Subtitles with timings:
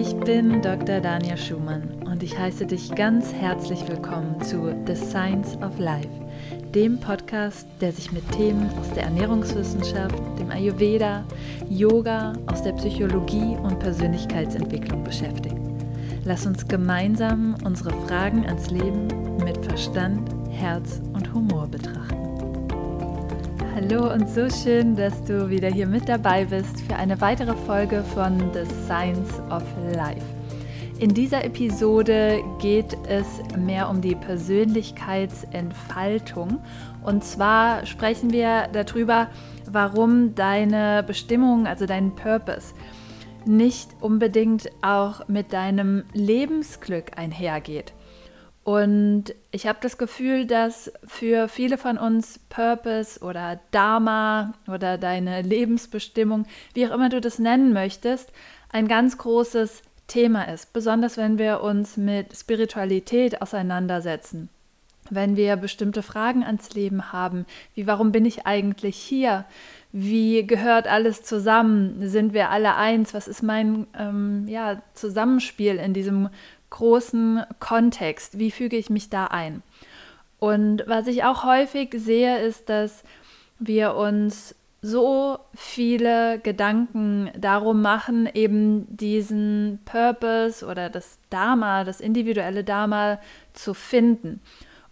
[0.00, 1.00] Ich bin Dr.
[1.00, 6.08] Dania Schumann und ich heiße dich ganz herzlich willkommen zu The Science of Life,
[6.72, 11.24] dem Podcast, der sich mit Themen aus der Ernährungswissenschaft, dem Ayurveda,
[11.68, 15.56] Yoga, aus der Psychologie und Persönlichkeitsentwicklung beschäftigt.
[16.24, 19.08] Lass uns gemeinsam unsere Fragen ans Leben
[19.44, 21.67] mit Verstand, Herz und Humor.
[23.80, 28.02] Hallo und so schön, dass du wieder hier mit dabei bist für eine weitere Folge
[28.02, 29.62] von The Science of
[29.94, 30.26] Life.
[30.98, 33.24] In dieser Episode geht es
[33.56, 36.58] mehr um die Persönlichkeitsentfaltung.
[37.04, 39.28] Und zwar sprechen wir darüber,
[39.70, 42.74] warum deine Bestimmung, also dein Purpose,
[43.44, 47.92] nicht unbedingt auch mit deinem Lebensglück einhergeht.
[48.68, 55.40] Und ich habe das Gefühl, dass für viele von uns Purpose oder Dharma oder deine
[55.40, 56.44] Lebensbestimmung,
[56.74, 58.30] wie auch immer du das nennen möchtest,
[58.70, 60.74] ein ganz großes Thema ist.
[60.74, 64.50] Besonders wenn wir uns mit Spiritualität auseinandersetzen.
[65.08, 69.46] Wenn wir bestimmte Fragen ans Leben haben, wie warum bin ich eigentlich hier?
[69.92, 72.06] Wie gehört alles zusammen?
[72.06, 73.14] Sind wir alle eins?
[73.14, 76.28] Was ist mein ähm, ja, Zusammenspiel in diesem
[76.70, 78.38] großen Kontext.
[78.38, 79.62] Wie füge ich mich da ein?
[80.38, 83.02] Und was ich auch häufig sehe, ist, dass
[83.58, 92.62] wir uns so viele Gedanken darum machen, eben diesen Purpose oder das Dharma, das individuelle
[92.62, 93.18] Dharma
[93.54, 94.40] zu finden.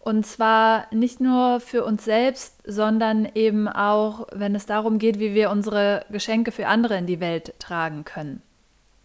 [0.01, 5.35] Und zwar nicht nur für uns selbst, sondern eben auch, wenn es darum geht, wie
[5.35, 8.43] wir unsere Geschenke für andere in die Welt tragen können.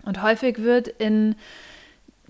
[0.03, 1.35] Und häufig wird in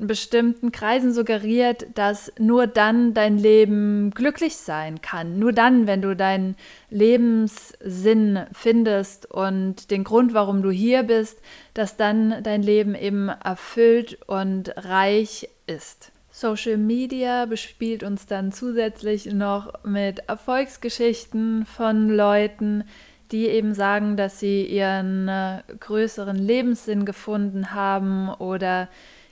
[0.08, 5.40] bestimmten Kreisen suggeriert, dass nur dann dein Leben glücklich sein kann.
[5.40, 6.56] Nur dann, wenn du deinen
[6.90, 11.40] Lebenssinn findest und den Grund, warum du hier bist,
[11.74, 16.12] dass dann dein Leben eben erfüllt und reich ist.
[16.32, 22.86] Social Media bespielt uns dann zusätzlich noch mit Erfolgsgeschichten von Leuten,
[23.32, 28.90] die eben sagen, dass sie ihren äh, größeren Lebenssinn gefunden haben oder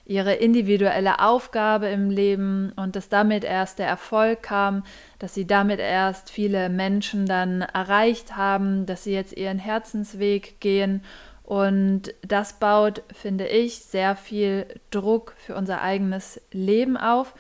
[0.09, 4.84] ihre individuelle Aufgabe im Leben und dass damit erst der Erfolg kam,
[5.20, 11.03] dass sie damit erst viele Menschen dann erreicht haben, dass sie jetzt ihren Herzensweg gehen
[11.44, 17.36] und das baut, finde ich, sehr viel Druck für unser eigenes Leben auf.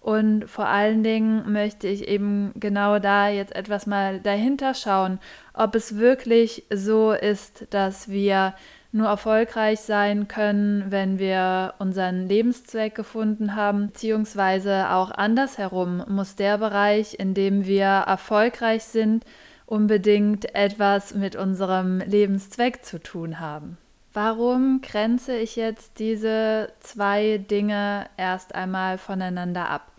[0.00, 5.20] Und vor allen Dingen möchte ich eben genau da jetzt etwas mal dahinter schauen,
[5.54, 8.54] ob es wirklich so ist, dass wir
[8.92, 16.58] nur erfolgreich sein können, wenn wir unseren Lebenszweck gefunden haben, beziehungsweise auch andersherum muss der
[16.58, 19.24] Bereich, in dem wir erfolgreich sind,
[19.64, 23.78] unbedingt etwas mit unserem Lebenszweck zu tun haben.
[24.12, 29.90] Warum grenze ich jetzt diese zwei Dinge erst einmal voneinander ab?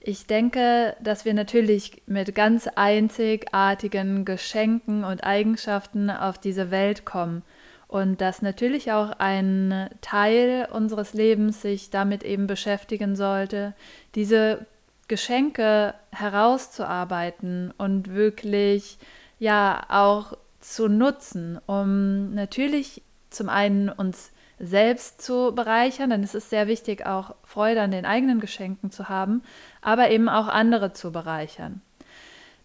[0.00, 7.42] Ich denke, dass wir natürlich mit ganz einzigartigen Geschenken und Eigenschaften auf diese Welt kommen
[7.88, 13.74] und dass natürlich auch ein Teil unseres Lebens sich damit eben beschäftigen sollte,
[14.14, 14.66] diese
[15.08, 18.98] Geschenke herauszuarbeiten und wirklich
[19.38, 26.66] ja auch zu nutzen, um natürlich zum einen uns selbst zu bereichern, ist es sehr
[26.66, 29.42] wichtig, auch Freude an den eigenen Geschenken zu haben,
[29.80, 31.80] aber eben auch andere zu bereichern.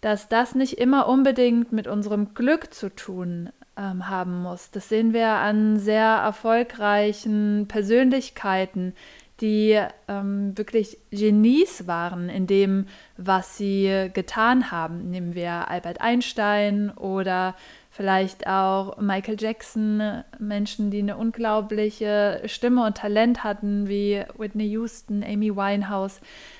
[0.01, 4.71] Dass das nicht immer unbedingt mit unserem Glück zu tun ähm, haben muss.
[4.71, 8.93] Das sehen wir an sehr erfolgreichen Persönlichkeiten,
[9.41, 12.85] die ähm, wirklich Genies waren in dem,
[13.17, 15.09] was sie getan haben.
[15.09, 17.55] Nehmen wir Albert Einstein oder
[17.89, 25.23] vielleicht auch Michael Jackson, Menschen, die eine unglaubliche Stimme und Talent hatten, wie Whitney Houston,
[25.23, 26.19] Amy Winehouse,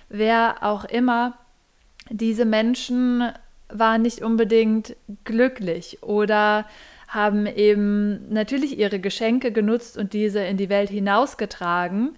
[0.10, 1.38] wer auch immer.
[2.10, 3.32] Diese Menschen
[3.70, 6.66] waren nicht unbedingt glücklich oder
[7.14, 12.18] haben eben natürlich ihre Geschenke genutzt und diese in die Welt hinausgetragen.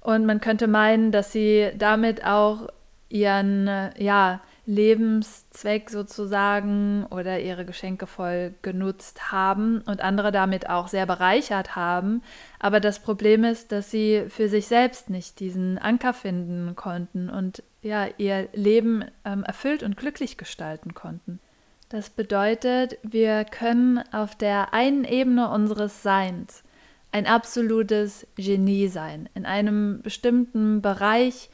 [0.00, 2.68] Und man könnte meinen, dass sie damit auch
[3.08, 3.68] ihren
[3.98, 11.76] ja, Lebenszweck sozusagen oder ihre Geschenke voll genutzt haben und andere damit auch sehr bereichert
[11.76, 12.22] haben.
[12.58, 17.62] Aber das Problem ist, dass sie für sich selbst nicht diesen Anker finden konnten und
[17.82, 21.38] ja, ihr Leben ähm, erfüllt und glücklich gestalten konnten.
[21.88, 26.64] Das bedeutet, wir können auf der einen Ebene unseres Seins
[27.12, 31.48] ein absolutes Genie sein, in einem bestimmten Bereich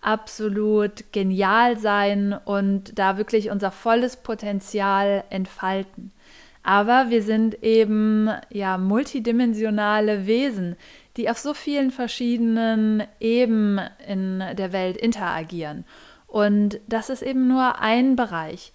[0.00, 6.12] absolut genial sein und da wirklich unser volles Potenzial entfalten.
[6.62, 10.76] Aber wir sind eben ja multidimensionale Wesen,
[11.16, 15.84] die auf so vielen verschiedenen Ebenen in der Welt interagieren.
[16.28, 18.72] Und das ist eben nur ein Bereich.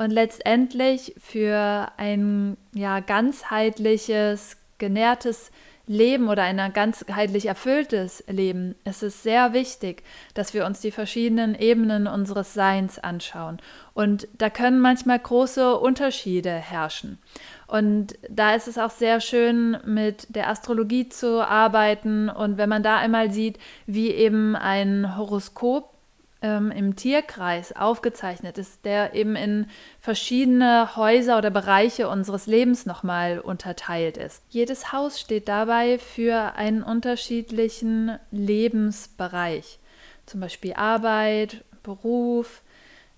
[0.00, 5.50] Und letztendlich für ein ja, ganzheitliches, genährtes
[5.86, 10.02] Leben oder ein ganzheitlich erfülltes Leben ist es sehr wichtig,
[10.32, 13.60] dass wir uns die verschiedenen Ebenen unseres Seins anschauen.
[13.92, 17.18] Und da können manchmal große Unterschiede herrschen.
[17.66, 22.30] Und da ist es auch sehr schön, mit der Astrologie zu arbeiten.
[22.30, 25.99] Und wenn man da einmal sieht, wie eben ein Horoskop
[26.42, 29.66] ähm, im Tierkreis aufgezeichnet ist, der eben in
[30.00, 34.42] verschiedene Häuser oder Bereiche unseres Lebens nochmal unterteilt ist.
[34.48, 39.78] Jedes Haus steht dabei für einen unterschiedlichen Lebensbereich,
[40.26, 42.62] zum Beispiel Arbeit, Beruf,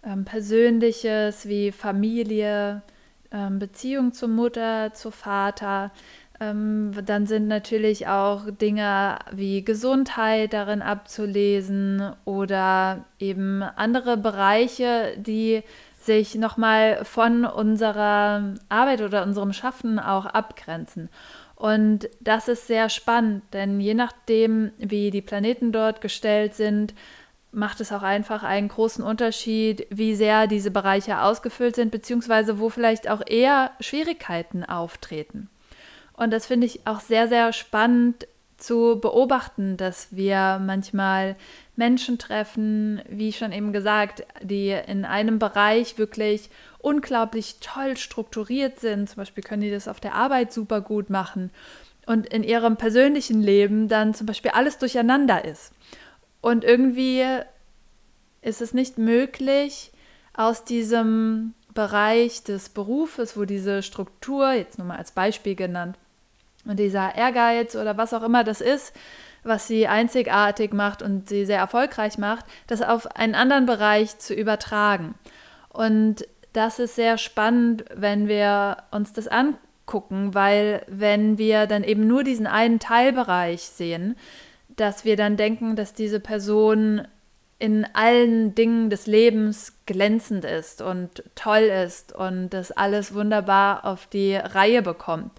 [0.05, 2.83] ähm, Persönliches wie Familie,
[3.31, 5.91] ähm, Beziehung zur Mutter, zu Vater,
[6.43, 15.63] ähm, dann sind natürlich auch Dinge wie Gesundheit darin abzulesen oder eben andere Bereiche, die
[16.01, 21.11] sich nochmal von unserer Arbeit oder unserem Schaffen auch abgrenzen.
[21.55, 26.93] Und das ist sehr spannend, denn je nachdem, wie die Planeten dort gestellt sind,
[27.53, 32.69] macht es auch einfach einen großen Unterschied, wie sehr diese Bereiche ausgefüllt sind, beziehungsweise wo
[32.69, 35.51] vielleicht auch eher Schwierigkeiten auftreten.
[36.15, 38.27] Und das finde ich auch sehr, sehr spannend
[38.59, 41.37] zu beobachten, dass wir manchmal
[41.75, 46.49] Menschen treffen, wie schon eben gesagt, die in einem Bereich wirklich
[46.79, 49.09] unglaublich toll strukturiert sind.
[49.09, 51.51] Zum Beispiel können die das auf der Arbeit super gut machen
[52.07, 55.73] und in ihrem persönlichen Leben dann zum Beispiel alles durcheinander ist.
[56.41, 57.25] Und irgendwie
[58.43, 59.93] ist es nicht möglich,
[60.35, 65.99] aus diesem Bereich des Berufes, wo diese Struktur, jetzt nur mal als Beispiel genannt,
[66.65, 68.95] und dieser Ehrgeiz oder was auch immer das ist,
[69.45, 74.35] was sie einzigartig macht und sie sehr erfolgreich macht, das auf einen anderen Bereich zu
[74.35, 75.15] übertragen.
[75.69, 82.07] Und das ist sehr spannend, wenn wir uns das angucken, weil wenn wir dann eben
[82.07, 84.17] nur diesen einen Teilbereich sehen,
[84.77, 87.07] dass wir dann denken, dass diese Person
[87.59, 94.07] in allen Dingen des Lebens glänzend ist und toll ist und das alles wunderbar auf
[94.07, 95.31] die Reihe bekommt.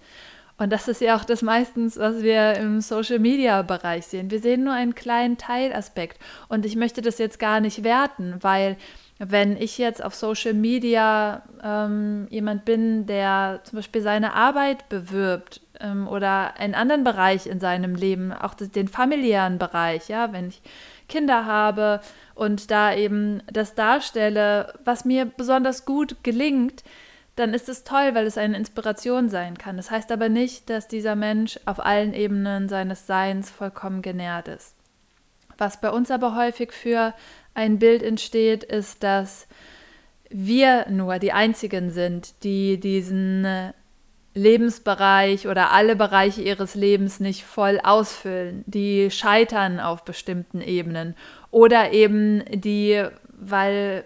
[0.56, 4.30] Und das ist ja auch das meistens, was wir im Social-Media-Bereich sehen.
[4.30, 6.18] Wir sehen nur einen kleinen Teilaspekt.
[6.48, 8.76] Und ich möchte das jetzt gar nicht werten, weil
[9.18, 15.60] wenn ich jetzt auf Social Media ähm, jemand bin, der zum Beispiel seine Arbeit bewirbt
[15.80, 20.62] ähm, oder einen anderen Bereich in seinem Leben, auch den familiären Bereich, ja, wenn ich
[21.08, 22.00] Kinder habe
[22.34, 26.82] und da eben das darstelle, was mir besonders gut gelingt,
[27.36, 29.76] dann ist es toll, weil es eine Inspiration sein kann.
[29.76, 34.74] Das heißt aber nicht, dass dieser Mensch auf allen Ebenen seines Seins vollkommen genährt ist.
[35.58, 37.14] Was bei uns aber häufig für
[37.54, 39.46] ein Bild entsteht, ist, dass
[40.30, 43.72] wir nur die Einzigen sind, die diesen
[44.34, 51.14] Lebensbereich oder alle Bereiche ihres Lebens nicht voll ausfüllen, die scheitern auf bestimmten Ebenen
[51.52, 54.04] oder eben die, weil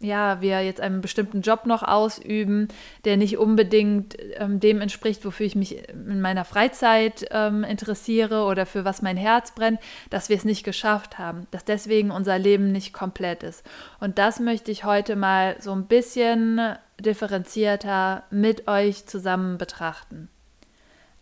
[0.00, 2.68] ja, wir jetzt einen bestimmten Job noch ausüben,
[3.04, 8.64] der nicht unbedingt ähm, dem entspricht, wofür ich mich in meiner Freizeit ähm, interessiere oder
[8.64, 9.78] für was mein Herz brennt,
[10.08, 13.64] dass wir es nicht geschafft haben, dass deswegen unser Leben nicht komplett ist.
[14.00, 16.60] Und das möchte ich heute mal so ein bisschen
[16.98, 20.28] differenzierter mit euch zusammen betrachten.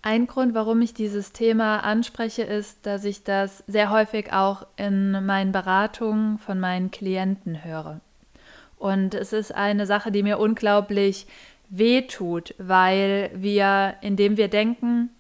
[0.03, 5.27] Ein Grund, warum ich dieses Thema anspreche, ist, dass ich das sehr häufig auch in
[5.27, 8.01] meinen Beratungen von meinen Klienten höre.
[8.79, 11.27] Und es ist eine Sache, die mir unglaublich
[11.69, 15.11] wehtut, weil wir, indem wir denken,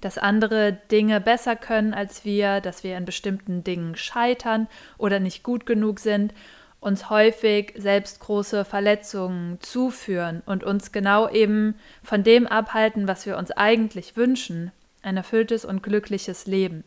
[0.00, 4.66] dass andere Dinge besser können als wir, dass wir in bestimmten Dingen scheitern
[4.98, 6.32] oder nicht gut genug sind,
[6.80, 13.36] uns häufig selbst große Verletzungen zuführen und uns genau eben von dem abhalten, was wir
[13.36, 16.84] uns eigentlich wünschen, ein erfülltes und glückliches Leben.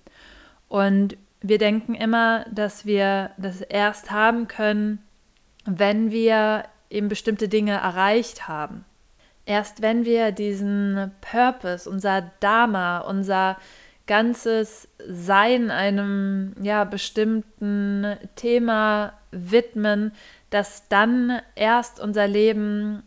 [0.68, 5.00] Und wir denken immer, dass wir das erst haben können,
[5.66, 8.86] wenn wir eben bestimmte Dinge erreicht haben.
[9.46, 13.58] Erst wenn wir diesen Purpose, unser Dharma, unser
[14.08, 20.14] ganzes Sein einem ja, bestimmten Thema widmen,
[20.50, 23.04] dass dann erst unser Leben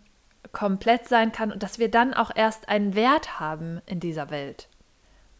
[0.53, 4.69] komplett sein kann und dass wir dann auch erst einen Wert haben in dieser Welt.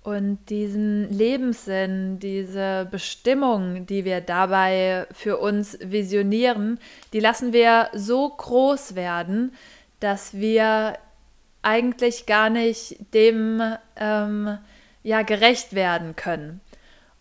[0.07, 6.79] Und diesen Lebenssinn, diese Bestimmung, die wir dabei für uns visionieren,
[7.13, 9.53] die lassen wir so groß werden,
[9.99, 10.97] dass wir
[11.63, 13.61] eigentlich gar nicht dem,
[13.97, 14.59] ähm,
[15.03, 16.61] ja gerecht werden können.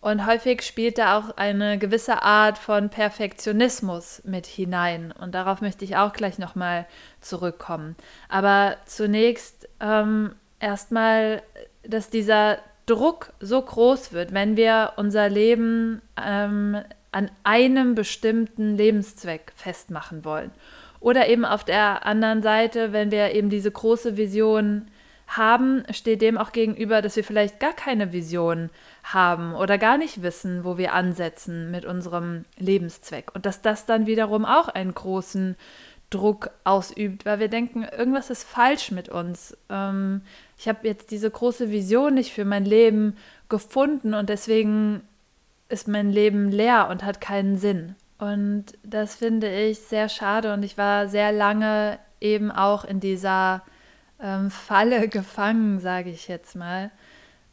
[0.00, 5.10] Und häufig spielt da auch eine gewisse Art von Perfektionismus mit hinein.
[5.10, 6.86] Und darauf möchte ich auch gleich nochmal
[7.20, 7.96] zurückkommen.
[8.28, 11.42] Aber zunächst ähm, erstmal,
[11.82, 16.78] dass dieser Druck so groß wird, wenn wir unser Leben ähm,
[17.12, 20.50] an einem bestimmten Lebenszweck festmachen wollen.
[21.00, 24.88] Oder eben auf der anderen Seite, wenn wir eben diese große Vision
[25.26, 28.70] haben, steht dem auch gegenüber, dass wir vielleicht gar keine Vision
[29.02, 33.34] haben oder gar nicht wissen, wo wir ansetzen mit unserem Lebenszweck.
[33.34, 35.56] Und dass das dann wiederum auch einen großen
[36.10, 39.56] Druck ausübt, weil wir denken, irgendwas ist falsch mit uns.
[39.68, 40.22] Ähm,
[40.58, 43.16] ich habe jetzt diese große Vision nicht für mein Leben
[43.48, 45.02] gefunden und deswegen
[45.68, 47.94] ist mein Leben leer und hat keinen Sinn.
[48.18, 53.62] Und das finde ich sehr schade und ich war sehr lange eben auch in dieser
[54.20, 56.90] ähm, Falle gefangen, sage ich jetzt mal,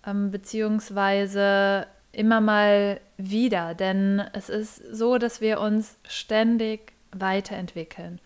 [0.07, 8.19] ähm, beziehungsweise immer mal wieder, denn es ist so, dass wir uns ständig weiterentwickeln.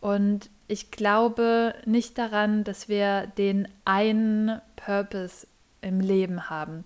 [0.00, 5.46] Und ich glaube nicht daran, dass wir den einen Purpose
[5.80, 6.84] im Leben haben.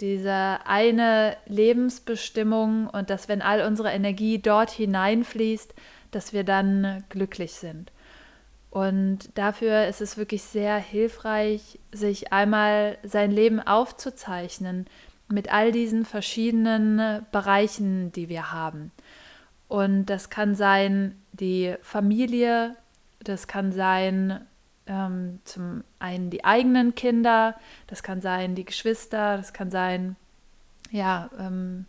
[0.00, 5.72] Diese eine Lebensbestimmung und dass, wenn all unsere Energie dort hineinfließt,
[6.10, 7.92] dass wir dann glücklich sind.
[8.70, 14.86] Und dafür ist es wirklich sehr hilfreich, sich einmal sein Leben aufzuzeichnen
[15.28, 18.90] mit all diesen verschiedenen Bereichen, die wir haben.
[19.68, 22.76] Und das kann sein die Familie,
[23.28, 24.40] das kann sein
[24.86, 27.54] ähm, zum einen die eigenen Kinder,
[27.86, 30.16] das kann sein die Geschwister, das kann sein
[30.90, 31.86] ja ähm,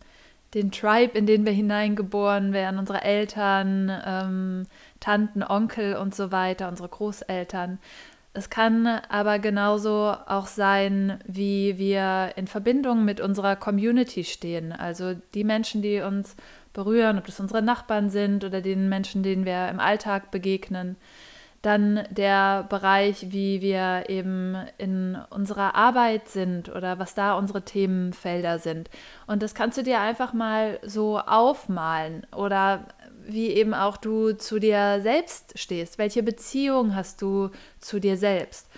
[0.54, 4.68] den Tribe, in den wir hineingeboren werden, unsere Eltern, ähm,
[5.02, 7.80] Tanten, Onkel und so weiter, unsere Großeltern.
[8.34, 14.72] Es kann aber genauso auch sein, wie wir in Verbindung mit unserer Community stehen.
[14.74, 16.36] Also die Menschen, die uns
[16.76, 20.98] berühren, ob das unsere Nachbarn sind oder den Menschen, denen wir im Alltag begegnen.
[21.64, 28.60] Dann der Bereich, wie wir eben in unserer Arbeit sind oder was da unsere Themenfelder
[28.60, 28.92] sind.
[29.26, 32.86] Und das kannst du dir einfach mal so aufmalen oder
[33.28, 35.98] wie eben auch du zu dir selbst stehst.
[35.98, 38.70] Welche Beziehung hast du zu dir selbst?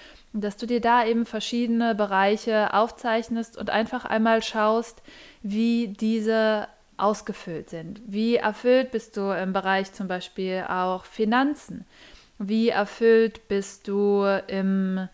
[0.41, 5.01] dass du dir da eben verschiedene Bereiche aufzeichnest und einfach einmal schaust,
[5.41, 8.01] wie diese ausgefüllt sind.
[8.07, 11.85] Wie erfüllt bist du im Bereich zum Beispiel auch Finanzen?
[12.39, 15.07] Wie erfüllt bist du im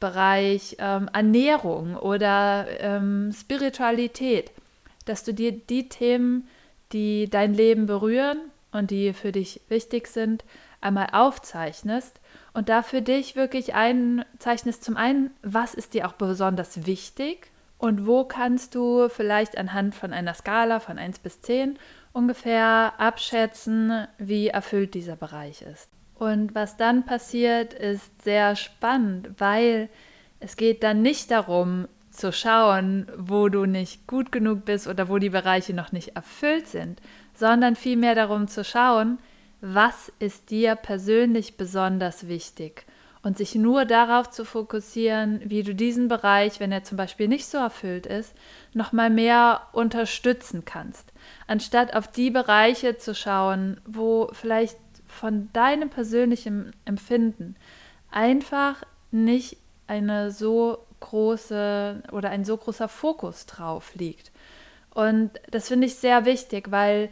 [0.00, 4.50] Bereich ähm, Ernährung oder ähm, Spiritualität?
[5.04, 6.48] Dass du dir die Themen,
[6.92, 8.38] die dein Leben berühren
[8.72, 10.44] und die für dich wichtig sind,
[10.80, 12.20] einmal aufzeichnest
[12.52, 18.06] und da für dich wirklich einzeichnest, zum einen, was ist dir auch besonders wichtig und
[18.06, 21.78] wo kannst du vielleicht anhand von einer Skala von 1 bis 10
[22.12, 25.90] ungefähr abschätzen, wie erfüllt dieser Bereich ist?
[26.14, 29.90] Und was dann passiert, ist sehr spannend, weil
[30.40, 35.18] es geht dann nicht darum zu schauen, wo du nicht gut genug bist oder wo
[35.18, 37.02] die Bereiche noch nicht erfüllt sind,
[37.34, 39.18] sondern vielmehr darum zu schauen,
[39.60, 42.86] was ist dir persönlich besonders wichtig
[43.22, 47.46] und sich nur darauf zu fokussieren, wie du diesen Bereich, wenn er zum Beispiel nicht
[47.46, 48.34] so erfüllt ist,
[48.72, 51.12] nochmal mehr unterstützen kannst,
[51.46, 57.56] anstatt auf die Bereiche zu schauen, wo vielleicht von deinem persönlichen Empfinden
[58.10, 59.56] einfach nicht
[59.86, 64.32] eine so große oder ein so großer Fokus drauf liegt.
[64.94, 67.10] Und das finde ich sehr wichtig, weil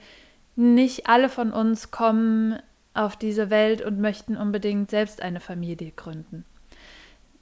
[0.56, 2.58] nicht alle von uns kommen
[2.94, 6.44] auf diese Welt und möchten unbedingt selbst eine Familie gründen.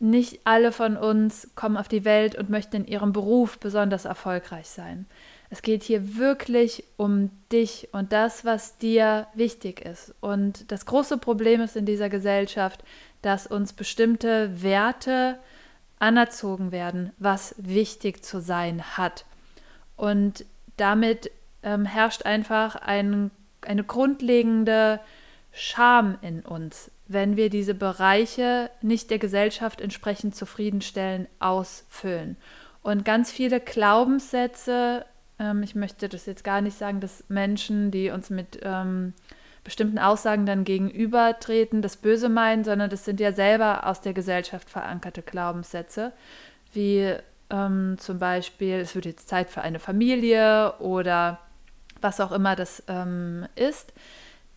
[0.00, 4.68] Nicht alle von uns kommen auf die Welt und möchten in ihrem Beruf besonders erfolgreich
[4.68, 5.06] sein.
[5.48, 10.14] Es geht hier wirklich um dich und das, was dir wichtig ist.
[10.20, 12.82] Und das große Problem ist in dieser Gesellschaft,
[13.20, 15.38] dass uns bestimmte Werte
[15.98, 19.24] anerzogen werden, was wichtig zu sein hat.
[19.96, 20.46] Und
[20.78, 21.30] damit
[21.62, 23.30] ähm, herrscht einfach ein,
[23.60, 24.98] eine grundlegende
[25.52, 32.36] Scham in uns, wenn wir diese Bereiche nicht der Gesellschaft entsprechend zufriedenstellen, ausfüllen.
[32.82, 35.04] Und ganz viele Glaubenssätze,
[35.38, 39.12] ähm, ich möchte das jetzt gar nicht sagen, dass Menschen, die uns mit ähm,
[39.62, 44.70] bestimmten Aussagen dann gegenübertreten, das Böse meinen, sondern das sind ja selber aus der Gesellschaft
[44.70, 46.12] verankerte Glaubenssätze,
[46.72, 47.14] wie
[47.50, 51.38] ähm, zum Beispiel, es wird jetzt Zeit für eine Familie oder
[52.00, 53.92] was auch immer das ähm, ist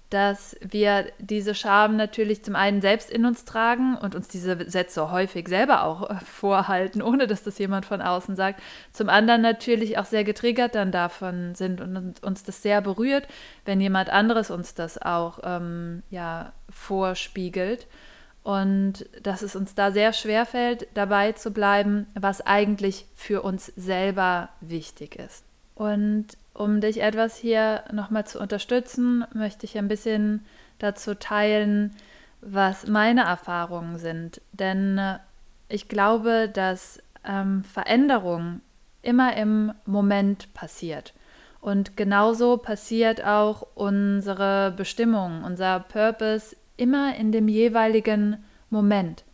[0.09, 5.11] dass wir diese Scham natürlich zum einen selbst in uns tragen und uns diese Sätze
[5.11, 8.61] häufig selber auch vorhalten, ohne dass das jemand von außen sagt.
[8.91, 13.27] Zum anderen natürlich auch sehr getriggert dann davon sind und uns das sehr berührt,
[13.65, 17.87] wenn jemand anderes uns das auch ähm, ja, vorspiegelt.
[18.43, 23.73] Und dass es uns da sehr schwer fällt, dabei zu bleiben, was eigentlich für uns
[23.75, 25.43] selber wichtig ist.
[25.73, 30.45] Und um dich etwas hier nochmal zu unterstützen, möchte ich ein bisschen
[30.79, 31.95] dazu teilen,
[32.41, 34.41] was meine Erfahrungen sind.
[34.53, 35.19] Denn äh,
[35.67, 38.61] ich glaube, dass ähm, Veränderung
[39.01, 41.13] immer im Moment passiert.
[41.59, 49.24] Und genauso passiert auch unsere Bestimmung, unser Purpose immer in dem jeweiligen Moment.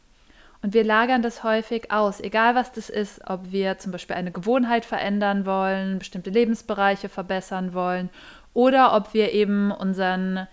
[0.62, 4.32] Und wir lagern das häufig aus, egal was das ist, ob wir zum Beispiel eine
[4.32, 8.10] Gewohnheit verändern wollen, bestimmte Lebensbereiche verbessern wollen
[8.54, 10.48] oder ob wir eben unseren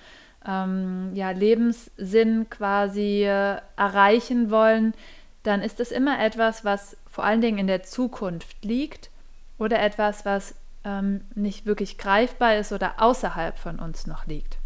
[0.47, 4.95] ähm, ja, Lebenssinn quasi erreichen wollen,
[5.43, 9.11] dann ist es immer etwas, was vor allen Dingen in der Zukunft liegt
[9.59, 14.59] oder etwas, was ähm, nicht wirklich greifbar ist oder außerhalb von uns noch liegt.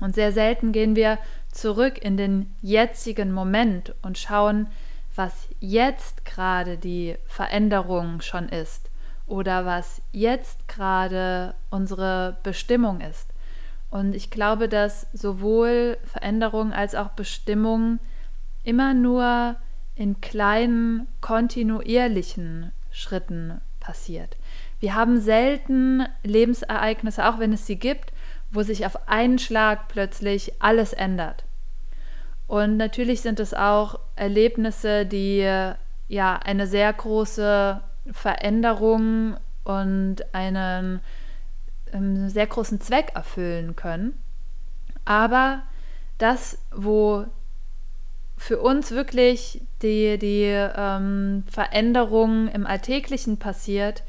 [0.00, 1.18] Und sehr selten gehen wir
[1.56, 4.68] zurück in den jetzigen Moment und schauen,
[5.14, 8.90] was jetzt gerade die Veränderung schon ist
[9.26, 13.28] oder was jetzt gerade unsere Bestimmung ist.
[13.90, 17.98] Und ich glaube, dass sowohl Veränderung als auch Bestimmung
[18.62, 19.56] immer nur
[19.94, 24.36] in kleinen, kontinuierlichen Schritten passiert.
[24.80, 28.12] Wir haben selten Lebensereignisse, auch wenn es sie gibt,
[28.50, 31.44] wo sich auf einen Schlag plötzlich alles ändert.
[32.46, 35.38] Und natürlich sind es auch Erlebnisse, die
[36.08, 37.80] ja eine sehr große
[38.12, 41.00] Veränderung und einen,
[41.92, 44.16] ähm, sehr großen Zweck erfüllen können.
[45.04, 45.62] Aber
[46.18, 47.26] das, wo
[48.36, 54.02] für uns wirklich die, die ähm, Veränderung im Alltäglichen passiert,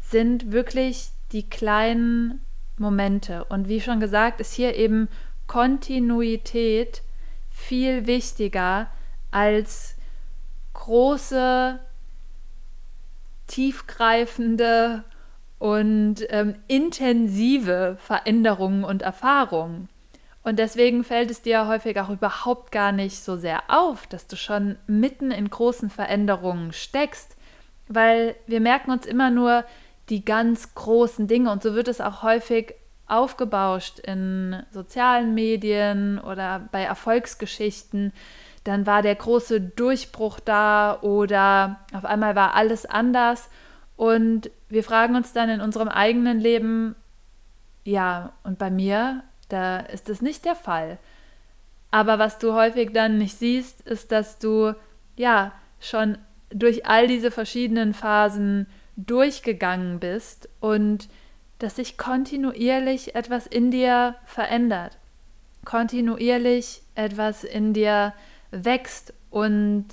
[0.00, 2.40] sind wirklich die kleinen
[2.78, 3.44] Momente.
[3.44, 5.08] Und wie schon gesagt, ist hier eben
[5.46, 7.02] Kontinuität
[7.50, 8.88] viel wichtiger
[9.30, 9.96] als
[10.74, 11.80] große,
[13.46, 15.04] tiefgreifende
[15.58, 19.88] und ähm, intensive Veränderungen und Erfahrungen.
[20.44, 24.36] Und deswegen fällt es dir häufig auch überhaupt gar nicht so sehr auf, dass du
[24.36, 27.36] schon mitten in großen Veränderungen steckst,
[27.88, 29.64] weil wir merken uns immer nur
[30.08, 32.74] die ganz großen Dinge und so wird es auch häufig
[33.06, 38.12] aufgebauscht in sozialen Medien oder bei Erfolgsgeschichten.
[38.64, 43.48] Dann war der große Durchbruch da oder auf einmal war alles anders.
[43.96, 46.94] Und wir fragen uns dann in unserem eigenen Leben,
[47.84, 50.98] ja, und bei mir, da ist es nicht der Fall.
[51.90, 54.74] Aber was du häufig dann nicht siehst, ist, dass du
[55.16, 56.18] ja schon
[56.50, 58.66] durch all diese verschiedenen Phasen
[58.98, 61.08] durchgegangen bist und
[61.58, 64.98] dass sich kontinuierlich etwas in dir verändert,
[65.64, 68.12] kontinuierlich etwas in dir
[68.50, 69.86] wächst und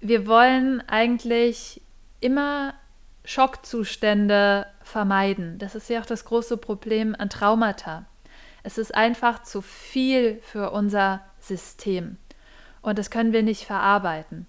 [0.00, 1.80] wir wollen eigentlich
[2.20, 2.74] immer
[3.24, 5.58] Schockzustände vermeiden.
[5.58, 8.06] Das ist ja auch das große Problem an Traumata.
[8.62, 12.16] Es ist einfach zu viel für unser System
[12.82, 14.46] und das können wir nicht verarbeiten.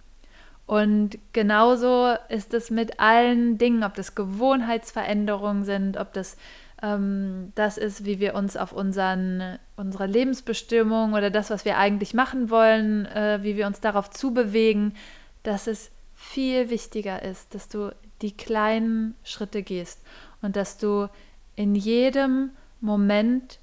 [0.72, 6.38] Und genauso ist es mit allen Dingen, ob das Gewohnheitsveränderungen sind, ob das
[6.82, 12.14] ähm, das ist, wie wir uns auf unseren, unsere Lebensbestimmung oder das, was wir eigentlich
[12.14, 14.96] machen wollen, äh, wie wir uns darauf zubewegen,
[15.44, 20.00] dass es viel wichtiger ist, dass du die kleinen Schritte gehst
[20.42, 21.10] und dass du
[21.58, 23.60] in jedem Moment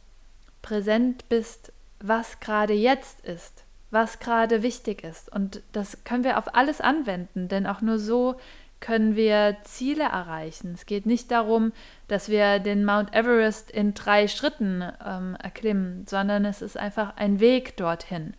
[0.61, 5.33] präsent bist, was gerade jetzt ist was gerade wichtig ist.
[5.33, 8.37] Und das können wir auf alles anwenden, denn auch nur so
[8.81, 10.73] können wir Ziele erreichen.
[10.75, 11.73] Es geht nicht darum,
[12.07, 17.41] dass wir den Mount Everest in drei Schritten ähm, erklimmen, sondern es ist einfach ein
[17.41, 18.35] Weg dorthin.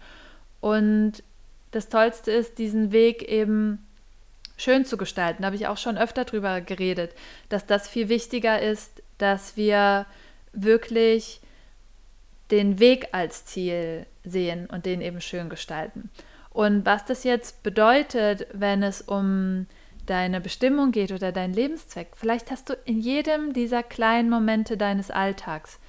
[0.61, 1.23] Und
[1.71, 3.85] das Tollste ist, diesen Weg eben
[4.57, 5.41] schön zu gestalten.
[5.41, 7.13] Da habe ich auch schon öfter drüber geredet,
[7.49, 10.05] dass das viel wichtiger ist, dass wir
[10.53, 11.41] wirklich
[12.51, 16.09] den Weg als Ziel sehen und den eben schön gestalten.
[16.51, 19.67] Und was das jetzt bedeutet, wenn es um
[20.05, 25.11] deine Bestimmung geht oder deinen Lebenszweck, vielleicht hast du in jedem dieser kleinen Momente deines
[25.11, 25.79] Alltags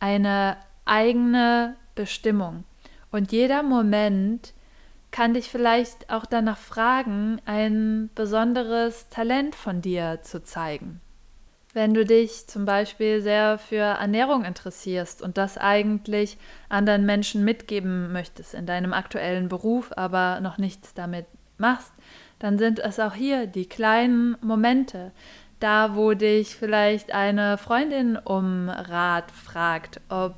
[0.00, 2.64] eine eigene Bestimmung.
[3.10, 4.52] Und jeder Moment
[5.10, 11.00] kann dich vielleicht auch danach fragen, ein besonderes Talent von dir zu zeigen.
[11.74, 16.38] Wenn du dich zum Beispiel sehr für Ernährung interessierst und das eigentlich
[16.70, 21.26] anderen Menschen mitgeben möchtest in deinem aktuellen Beruf, aber noch nichts damit
[21.58, 21.92] machst,
[22.38, 25.12] dann sind es auch hier die kleinen Momente,
[25.60, 30.34] da wo dich vielleicht eine Freundin um Rat fragt, ob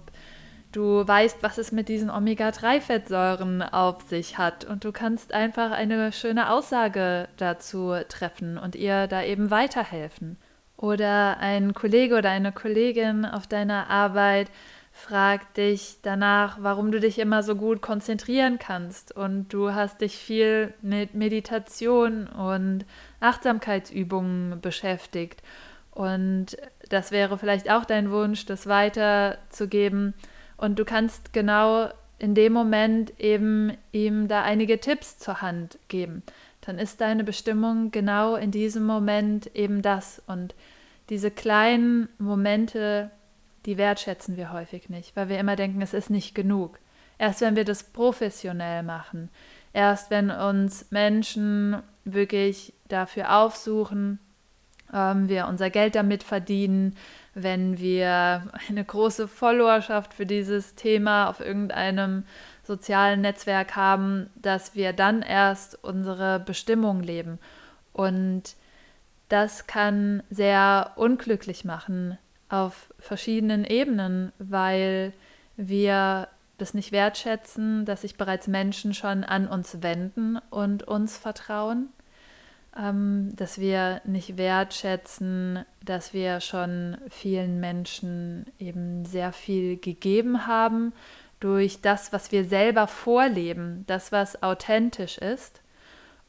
[0.73, 6.11] du weißt, was es mit diesen Omega-3-Fettsäuren auf sich hat und du kannst einfach eine
[6.13, 10.37] schöne Aussage dazu treffen und ihr da eben weiterhelfen.
[10.81, 14.51] Oder ein Kollege oder eine Kollegin auf deiner Arbeit
[14.93, 19.15] fragt dich danach, warum du dich immer so gut konzentrieren kannst.
[19.15, 22.87] Und du hast dich viel mit Meditation und
[23.21, 25.43] Achtsamkeitsübungen beschäftigt.
[25.91, 26.57] Und
[26.89, 30.15] das wäre vielleicht auch dein Wunsch, das weiterzugeben.
[30.57, 36.23] Und du kannst genau in dem Moment eben ihm da einige Tipps zur Hand geben.
[36.63, 40.55] Dann ist deine Bestimmung genau in diesem Moment eben das und
[41.09, 43.11] diese kleinen Momente
[43.67, 46.79] die wertschätzen wir häufig nicht, weil wir immer denken, es ist nicht genug.
[47.19, 49.29] Erst wenn wir das professionell machen,
[49.73, 54.19] erst wenn uns Menschen wirklich dafür aufsuchen,
[54.93, 56.97] ähm, wir unser Geld damit verdienen,
[57.35, 62.25] wenn wir eine große Followerschaft für dieses Thema auf irgendeinem
[62.63, 67.39] sozialen Netzwerk haben, dass wir dann erst unsere Bestimmung leben.
[67.93, 68.55] Und
[69.29, 72.19] das kann sehr unglücklich machen,
[72.49, 75.13] auf verschiedenen Ebenen, weil
[75.57, 81.89] wir das nicht wertschätzen, dass sich bereits Menschen schon an uns wenden und uns vertrauen,
[82.77, 90.93] ähm, dass wir nicht wertschätzen, dass wir schon vielen Menschen eben sehr viel gegeben haben
[91.41, 95.63] durch das, was wir selber vorleben, das, was authentisch ist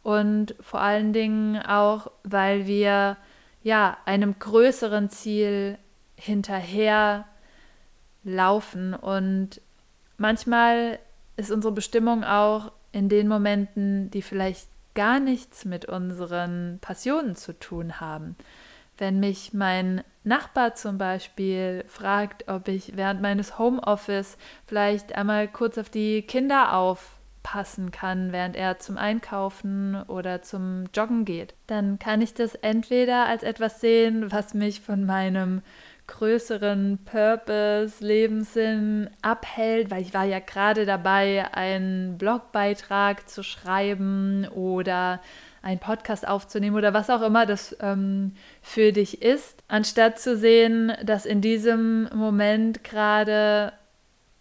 [0.04, 3.17] und vor allen Dingen auch, weil wir
[3.62, 5.78] ja einem größeren Ziel
[6.15, 7.26] hinterher
[8.24, 8.93] laufen.
[8.93, 9.62] Und
[10.17, 11.00] manchmal
[11.38, 17.58] ist unsere Bestimmung auch in den Momenten, die vielleicht gar nichts mit unseren Passionen zu
[17.58, 18.36] tun haben.
[19.02, 24.38] Wenn mich mein Nachbar zum Beispiel fragt, ob ich während meines Homeoffice
[24.68, 31.26] vielleicht einmal kurz auf die Kinder aufpassen kann, während er zum Einkaufen oder zum Joggen
[31.26, 35.64] geht, dann kann ich das entweder als etwas sehen, was mich von meinem
[36.06, 45.22] größeren Purpose, Lebenssinn abhält, weil ich war ja gerade dabei, einen Blogbeitrag zu schreiben oder
[45.62, 50.91] einen Podcast aufzunehmen oder was auch immer das ähm, für dich ist, anstatt zu sehen,
[51.04, 53.74] dass in diesem Moment gerade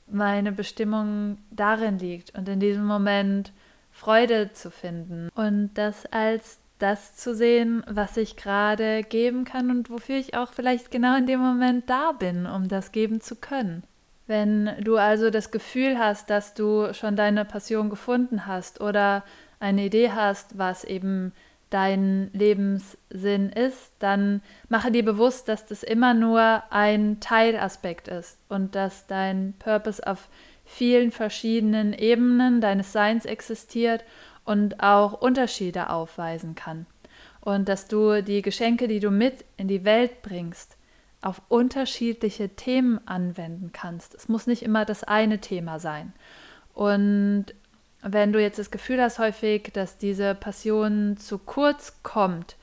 [0.06, 3.52] meine Bestimmung darin liegt und in diesem Moment
[3.92, 9.90] Freude zu finden und das als das zu sehen, was ich gerade geben kann und
[9.90, 13.82] wofür ich auch vielleicht genau in dem Moment da bin, um das geben zu können.
[14.26, 19.24] Wenn du also das Gefühl hast, dass du schon deine Passion gefunden hast oder
[19.60, 21.32] eine Idee hast, was eben
[21.70, 28.74] dein Lebenssinn ist, dann mache dir bewusst, dass das immer nur ein Teilaspekt ist und
[28.74, 30.28] dass dein Purpose auf
[30.64, 34.04] vielen verschiedenen Ebenen deines Seins existiert
[34.44, 36.86] und auch Unterschiede aufweisen kann.
[37.40, 40.76] Und dass du die Geschenke, die du mit in die Welt bringst,
[41.22, 44.14] auf unterschiedliche Themen anwenden kannst.
[44.14, 46.12] Es muss nicht immer das eine Thema sein.
[46.72, 47.46] Und
[48.02, 52.56] wenn du jetzt das Gefühl hast häufig, dass diese Passion zu kurz kommt,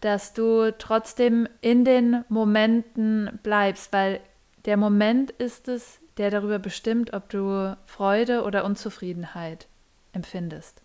[0.00, 4.20] dass du trotzdem in den Momenten bleibst, weil
[4.64, 9.66] der Moment ist es, der darüber bestimmt, ob du Freude oder Unzufriedenheit
[10.12, 10.82] empfindest.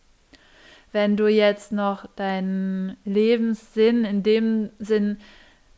[0.92, 5.20] Wenn du jetzt noch deinen Lebenssinn in dem Sinn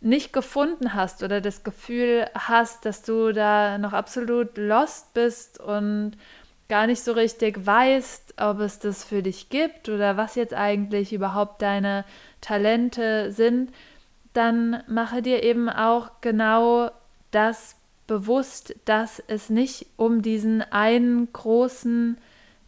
[0.01, 6.13] nicht gefunden hast oder das Gefühl hast, dass du da noch absolut lost bist und
[6.69, 11.11] gar nicht so richtig weißt, ob es das für dich gibt oder was jetzt eigentlich
[11.11, 12.05] überhaupt deine
[12.41, 13.71] Talente sind,
[14.33, 16.91] dann mache dir eben auch genau
[17.31, 17.75] das
[18.07, 22.17] bewusst, dass es nicht um diesen einen großen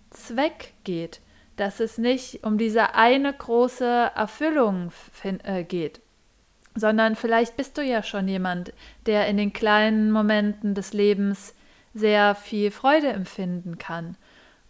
[0.09, 1.21] Zweck geht
[1.61, 4.91] dass es nicht um diese eine große Erfüllung
[5.43, 6.01] äh, geht,
[6.73, 8.73] sondern vielleicht bist du ja schon jemand,
[9.05, 11.53] der in den kleinen Momenten des Lebens
[11.93, 14.17] sehr viel Freude empfinden kann.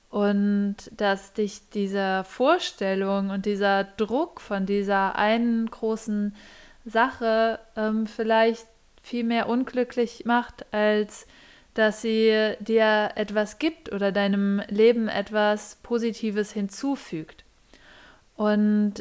[0.10, 6.36] Und dass dich diese Vorstellung und dieser Druck von dieser einen großen
[6.86, 8.66] Sache ähm, vielleicht
[9.02, 11.28] viel mehr unglücklich macht, als
[11.74, 17.46] dass sie dir etwas gibt oder deinem Leben etwas Positives hinzufügt.
[18.36, 18.96] Und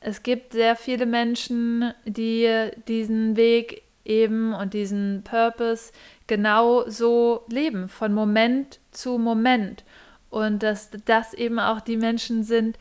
[0.00, 5.92] es gibt sehr viele Menschen, die diesen Weg eben und diesen Purpose
[6.26, 9.84] genau so leben, von Moment zu Moment.
[10.30, 12.78] Und dass das eben auch die Menschen sind,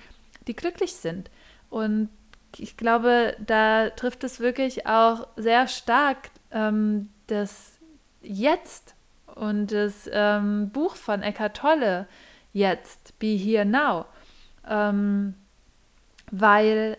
[0.47, 1.29] die glücklich sind.
[1.69, 2.09] Und
[2.57, 7.79] ich glaube, da trifft es wirklich auch sehr stark ähm, das
[8.21, 8.95] Jetzt
[9.35, 12.07] und das ähm, Buch von Eckhart Tolle,
[12.53, 14.05] Jetzt, Be Here Now,
[14.67, 15.35] ähm,
[16.31, 16.97] weil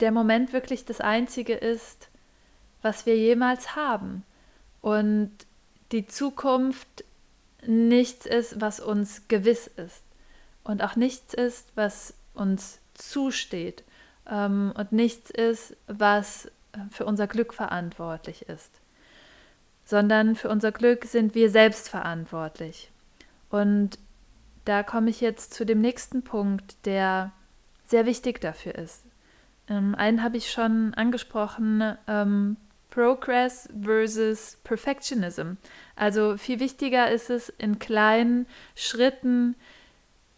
[0.00, 2.09] der Moment wirklich das Einzige ist,
[2.82, 4.24] was wir jemals haben.
[4.80, 5.30] Und
[5.92, 7.04] die Zukunft
[7.66, 10.02] nichts ist, was uns gewiss ist.
[10.64, 13.84] Und auch nichts ist, was uns zusteht.
[14.28, 16.50] Ähm, und nichts ist, was
[16.90, 18.70] für unser Glück verantwortlich ist.
[19.84, 22.90] Sondern für unser Glück sind wir selbst verantwortlich.
[23.50, 23.98] Und
[24.64, 27.32] da komme ich jetzt zu dem nächsten Punkt, der
[27.84, 29.02] sehr wichtig dafür ist.
[29.68, 32.56] Ähm, einen habe ich schon angesprochen, ähm,
[32.90, 35.52] Progress versus Perfectionism.
[35.96, 39.56] Also viel wichtiger ist es, in kleinen Schritten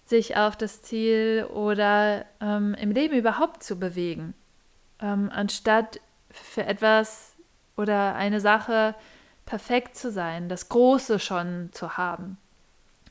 [0.04, 4.34] sich auf das Ziel oder ähm, im Leben überhaupt zu bewegen,
[5.00, 7.34] ähm, anstatt für etwas
[7.76, 8.94] oder eine Sache
[9.46, 12.38] perfekt zu sein, das Große schon zu haben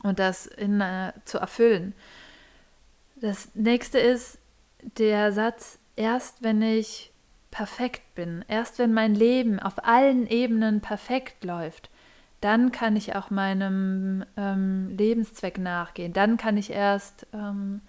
[0.03, 1.93] und das in, äh, zu erfüllen.
[3.15, 4.39] Das nächste ist
[4.97, 7.10] der Satz, erst wenn ich
[7.51, 11.89] perfekt bin, erst wenn mein Leben auf allen Ebenen perfekt läuft,
[12.39, 16.13] dann kann ich auch meinem ähm, Lebenszweck nachgehen.
[16.13, 17.81] Dann kann ich erst ähm,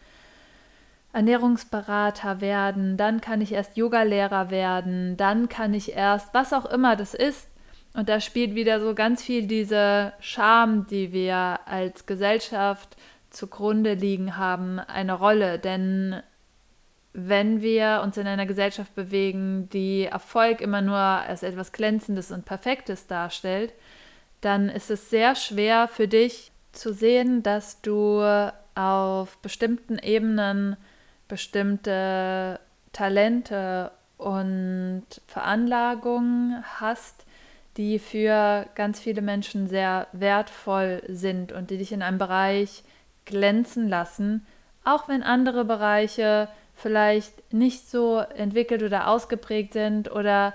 [1.12, 6.96] Ernährungsberater werden, dann kann ich erst Yogalehrer werden, dann kann ich erst, was auch immer
[6.96, 7.48] das ist.
[7.94, 12.96] Und da spielt wieder so ganz viel diese Scham, die wir als Gesellschaft
[13.28, 15.58] zugrunde liegen haben, eine Rolle.
[15.58, 16.22] Denn
[17.12, 22.44] wenn wir uns in einer Gesellschaft bewegen, die Erfolg immer nur als etwas Glänzendes und
[22.44, 23.74] Perfektes darstellt,
[24.40, 28.22] dann ist es sehr schwer für dich zu sehen, dass du
[28.74, 30.76] auf bestimmten Ebenen
[31.28, 32.58] bestimmte
[32.92, 37.24] Talente und Veranlagungen hast,
[37.76, 42.84] die für ganz viele Menschen sehr wertvoll sind und die dich in einem Bereich
[43.24, 44.46] glänzen lassen,
[44.84, 50.54] auch wenn andere Bereiche vielleicht nicht so entwickelt oder ausgeprägt sind oder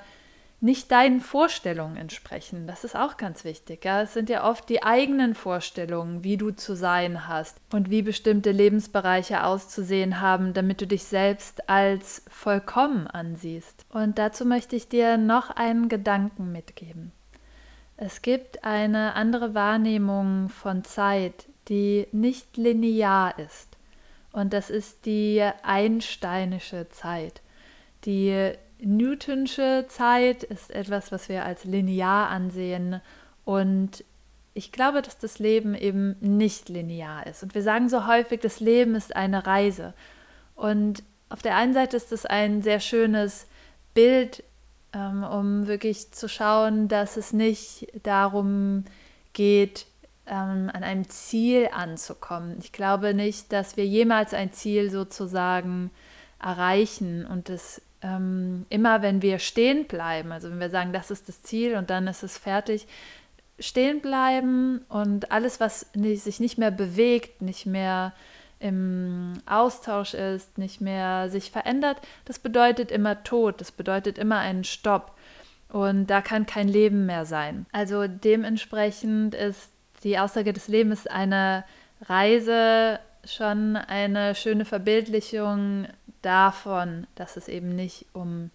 [0.60, 2.66] nicht deinen Vorstellungen entsprechen.
[2.66, 3.86] Das ist auch ganz wichtig.
[3.86, 4.02] Ja?
[4.02, 8.52] Es sind ja oft die eigenen Vorstellungen, wie du zu sein hast und wie bestimmte
[8.52, 13.86] Lebensbereiche auszusehen haben, damit du dich selbst als vollkommen ansiehst.
[13.90, 17.12] Und dazu möchte ich dir noch einen Gedanken mitgeben.
[17.96, 23.77] Es gibt eine andere Wahrnehmung von Zeit, die nicht linear ist.
[24.32, 27.42] Und das ist die einsteinische Zeit.
[28.06, 33.02] Die Newtonsche Zeit ist etwas, was wir als linear ansehen.
[33.46, 34.04] Und
[34.54, 37.44] ich glaube, dass das Leben eben nicht linear ist.
[37.44, 39.94] Und wir sagen so häufig, das Leben ist eine Reise.
[40.56, 43.48] Und auf der einen Seite ist es ein sehr schönes
[43.94, 44.44] Bild,
[44.94, 48.86] ähm, um wirklich zu schauen, dass es nicht darum
[49.34, 49.86] geht,
[50.28, 52.58] ähm, an einem Ziel anzukommen.
[52.60, 55.92] Ich glaube nicht, dass wir jemals ein Ziel sozusagen
[56.40, 61.28] erreichen und es ähm, immer, wenn wir stehen bleiben, also wenn wir sagen, das ist
[61.28, 62.88] das Ziel und dann ist es fertig,
[63.60, 68.14] stehen bleiben und alles, was nicht, sich nicht mehr bewegt, nicht mehr
[68.60, 74.64] im Austausch ist, nicht mehr sich verändert, das bedeutet immer Tod, das bedeutet immer einen
[74.64, 75.16] Stopp.
[75.70, 77.66] Und da kann kein Leben mehr sein.
[77.74, 79.70] Also dementsprechend ist
[80.08, 81.64] die Aussage des Lebens eine
[82.02, 85.88] Reise schon eine schöne Verbildlichung
[86.22, 88.50] davon, dass es eben nicht um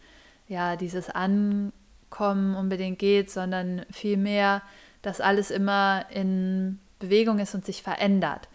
[0.49, 4.63] ja dieses Ankommen unbedingt geht, sondern vielmehr,
[5.03, 8.49] dass alles immer in Bewegung ist und sich verändert.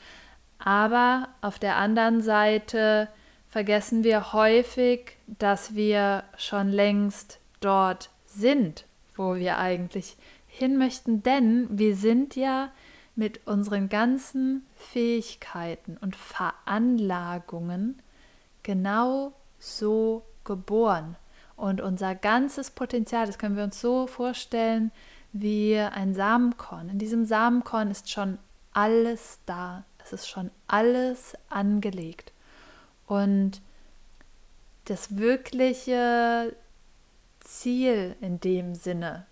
[0.59, 3.09] Aber auf der anderen Seite
[3.47, 11.67] vergessen wir häufig, dass wir schon längst dort sind, wo wir eigentlich hin möchten, denn
[11.69, 12.69] wir sind ja
[13.17, 18.01] mit unseren ganzen Fähigkeiten und Veranlagungen
[18.63, 21.15] genau so geboren.
[21.55, 24.91] Und unser ganzes Potenzial, das können wir uns so vorstellen
[25.33, 26.89] wie ein Samenkorn.
[26.89, 28.37] In diesem Samenkorn ist schon
[28.71, 29.83] alles da.
[30.03, 32.31] Es ist schon alles angelegt.
[33.07, 33.61] Und
[34.85, 36.55] das wirkliche
[37.39, 39.25] Ziel in dem Sinne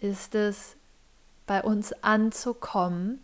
[0.00, 0.76] ist es,
[1.50, 3.18] bei uns anzukommen,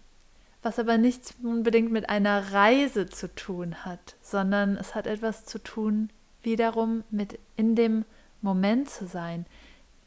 [0.61, 5.61] was aber nichts unbedingt mit einer Reise zu tun hat, sondern es hat etwas zu
[5.61, 6.11] tun,
[6.43, 8.05] wiederum mit in dem
[8.43, 9.47] Moment zu sein,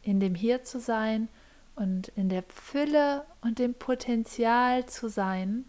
[0.02, 1.30] in dem Hier zu sein
[1.78, 5.64] und in der Fülle und dem Potenzial zu sein,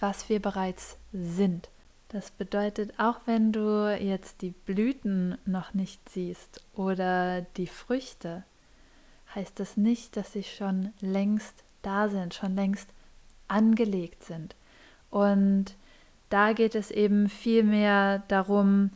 [0.00, 1.68] was wir bereits sind.
[2.08, 8.42] Das bedeutet, auch wenn du jetzt die Blüten noch nicht siehst oder die Früchte,
[9.34, 12.88] heißt das nicht, dass sie schon längst da sind, schon längst
[13.48, 14.54] angelegt sind.
[15.10, 15.76] Und
[16.30, 18.90] da geht es eben viel mehr darum,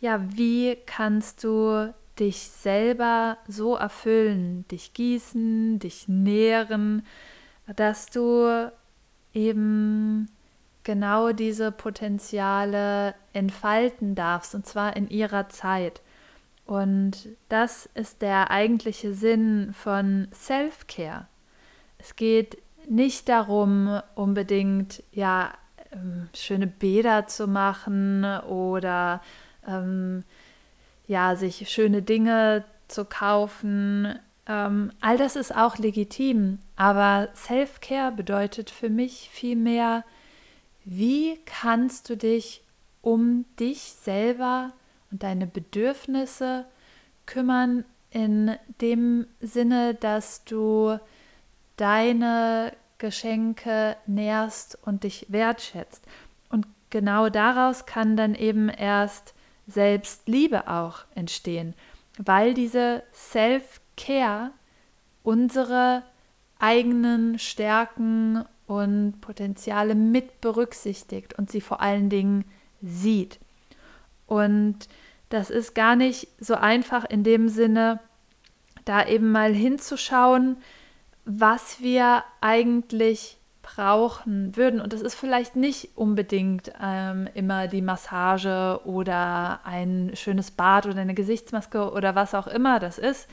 [0.00, 7.06] ja, wie kannst du dich selber so erfüllen, dich gießen, dich nähren,
[7.76, 8.70] dass du
[9.32, 10.28] eben
[10.82, 16.02] genau diese Potenziale entfalten darfst, und zwar in ihrer Zeit.
[16.66, 21.26] Und das ist der eigentliche Sinn von Self-Care.
[21.98, 25.52] Es geht nicht darum, unbedingt ja
[25.92, 29.20] ähm, schöne Bäder zu machen oder
[29.66, 30.24] ähm,
[31.06, 34.18] ja sich schöne Dinge zu kaufen.
[34.46, 40.04] Ähm, all das ist auch legitim, aber Self-Care bedeutet für mich vielmehr,
[40.84, 42.64] wie kannst du dich
[43.00, 44.72] um dich selber
[45.12, 46.64] und deine Bedürfnisse
[47.26, 50.98] kümmern in dem Sinne, dass du
[51.76, 56.04] deine Geschenke nährst und dich wertschätzt.
[56.48, 59.34] Und genau daraus kann dann eben erst
[59.66, 61.74] Selbstliebe auch entstehen,
[62.18, 64.50] weil diese Self-Care
[65.22, 66.02] unsere
[66.58, 72.44] eigenen Stärken und Potenziale mit berücksichtigt und sie vor allen Dingen
[72.80, 73.38] sieht.
[74.26, 74.88] Und
[75.28, 78.00] das ist gar nicht so einfach in dem Sinne,
[78.84, 80.56] da eben mal hinzuschauen,
[81.24, 84.80] was wir eigentlich brauchen würden.
[84.80, 91.00] Und das ist vielleicht nicht unbedingt ähm, immer die Massage oder ein schönes Bad oder
[91.00, 93.28] eine Gesichtsmaske oder was auch immer das ist,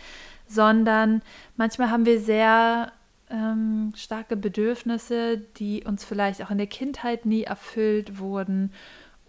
[0.47, 1.21] sondern
[1.58, 2.91] manchmal haben wir sehr
[3.30, 8.71] ähm, starke Bedürfnisse, die uns vielleicht auch in der Kindheit nie erfüllt wurden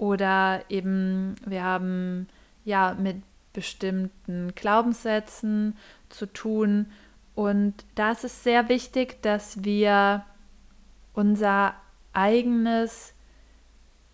[0.01, 2.27] oder eben wir haben
[2.65, 3.17] ja mit
[3.53, 5.77] bestimmten Glaubenssätzen
[6.09, 6.87] zu tun
[7.35, 10.25] und da ist es sehr wichtig, dass wir
[11.13, 11.75] unser
[12.15, 13.13] eigenes,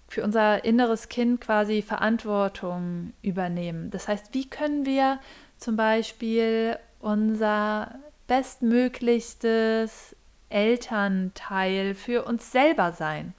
[0.09, 3.91] für unser inneres Kind quasi Verantwortung übernehmen.
[3.91, 5.21] Das heißt, wie können wir
[5.57, 7.95] zum Beispiel unser
[8.27, 10.17] bestmöglichstes
[10.49, 13.35] Elternteil für uns selber sein?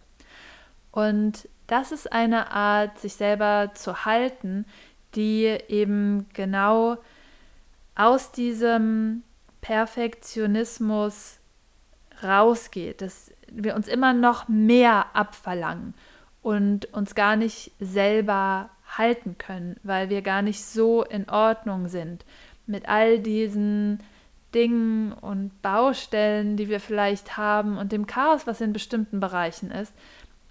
[0.92, 4.66] Und das ist eine Art, sich selber zu halten,
[5.16, 6.98] die eben genau
[7.96, 9.24] aus diesem
[9.62, 11.40] Perfektionismus
[12.24, 15.94] rausgeht, dass wir uns immer noch mehr abverlangen
[16.42, 22.24] und uns gar nicht selber halten können, weil wir gar nicht so in Ordnung sind
[22.66, 24.00] mit all diesen
[24.54, 29.94] Dingen und Baustellen, die wir vielleicht haben und dem Chaos, was in bestimmten Bereichen ist,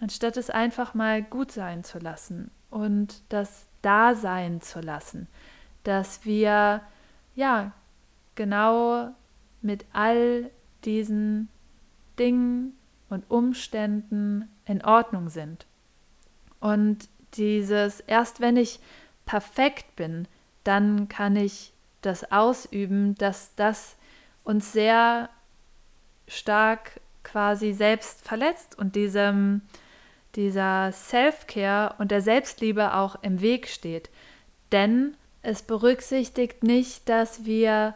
[0.01, 5.29] anstatt es einfach mal gut sein zu lassen und das da sein zu lassen,
[5.85, 6.83] dass wir
[7.35, 7.73] ja
[8.35, 9.15] genau
[9.63, 10.51] mit all
[10.85, 11.49] diesen
[12.19, 12.77] Dingen
[13.09, 15.67] und Umständen in Ordnung sind.
[16.61, 18.81] Und dieses, erst wenn ich
[19.25, 20.27] perfekt bin,
[20.65, 23.97] dann kann ich das ausüben, dass das
[24.45, 25.29] uns sehr
[26.29, 29.63] stark quasi selbst verletzt und diesem,
[30.37, 34.11] dieser Self-Care und der Selbstliebe auch im Weg steht.
[34.73, 37.95] Denn es berücksichtigt nicht, dass wir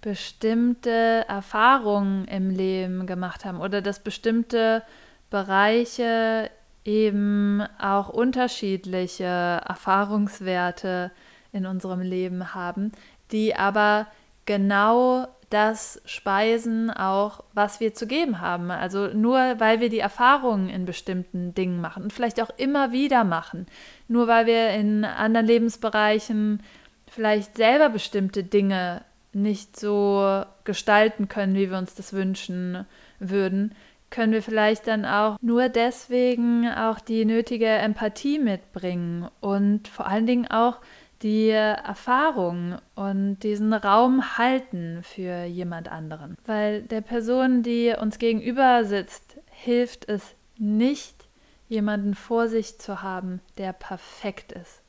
[0.00, 4.82] bestimmte Erfahrungen im Leben gemacht haben oder dass bestimmte
[5.30, 6.50] Bereiche
[6.84, 11.12] eben auch unterschiedliche Erfahrungswerte
[11.52, 12.92] in unserem Leben haben,
[13.30, 14.08] die aber
[14.44, 18.70] genau das speisen auch, was wir zu geben haben.
[18.70, 23.24] Also nur weil wir die Erfahrungen in bestimmten Dingen machen und vielleicht auch immer wieder
[23.24, 23.66] machen,
[24.08, 26.62] nur weil wir in anderen Lebensbereichen
[27.10, 29.02] vielleicht selber bestimmte Dinge
[29.32, 32.86] nicht so gestalten können, wie wir uns das wünschen
[33.18, 33.74] würden,
[34.12, 40.26] können wir vielleicht dann auch nur deswegen auch die nötige Empathie mitbringen und vor allen
[40.26, 40.78] Dingen auch
[41.22, 46.36] die Erfahrung und diesen Raum halten für jemand anderen.
[46.44, 51.28] Weil der Person, die uns gegenüber sitzt, hilft es nicht,
[51.68, 54.82] jemanden vor sich zu haben, der perfekt ist.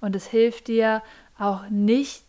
[0.00, 1.02] Und es hilft dir
[1.38, 2.24] auch nicht,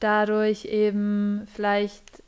[0.00, 2.22] dadurch eben vielleicht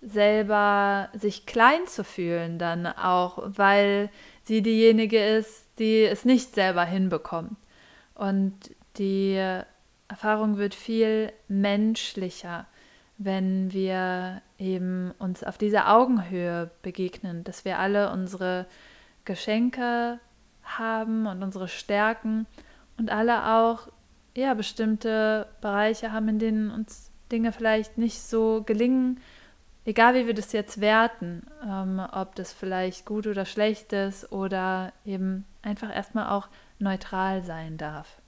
[0.00, 4.10] selber sich klein zu fühlen, dann auch, weil
[4.42, 7.56] sie diejenige ist, die es nicht selber hinbekommt.
[8.14, 8.54] Und
[8.96, 9.62] die
[10.08, 12.66] Erfahrung wird viel menschlicher,
[13.18, 18.66] wenn wir eben uns auf dieser Augenhöhe begegnen, dass wir alle unsere
[19.24, 20.20] Geschenke
[20.62, 22.46] haben und unsere Stärken
[22.98, 23.88] und alle auch
[24.36, 29.20] ja bestimmte Bereiche haben, in denen uns Dinge vielleicht nicht so gelingen,
[29.84, 34.92] egal wie wir das jetzt werten, ähm, ob das vielleicht gut oder schlecht ist oder
[35.04, 36.48] eben einfach erstmal auch
[36.78, 38.20] neutral sein darf.